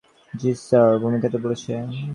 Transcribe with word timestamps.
জ্বি-না 0.33 0.59
sir, 0.61 0.89
ভূমিকাটা 1.01 1.37
বলেছি। 1.45 1.69